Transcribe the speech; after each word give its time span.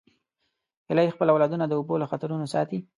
هیلۍ 0.89 1.07
خپل 1.15 1.27
اولادونه 1.31 1.65
د 1.67 1.73
اوبو 1.79 1.93
له 2.01 2.07
خطرونو 2.11 2.45
ساتي 2.53 2.77